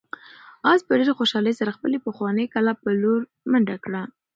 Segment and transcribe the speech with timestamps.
[0.71, 4.01] آس په ډېرې خوشحالۍ سره د خپلې پخوانۍ کلا په لور منډه کړه.